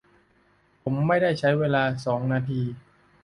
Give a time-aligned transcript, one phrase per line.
[0.83, 2.61] ผมได้ใช้เวลา สอง นาที